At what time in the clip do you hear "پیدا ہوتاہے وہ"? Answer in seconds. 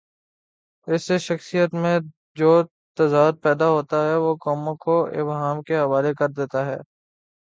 3.43-4.35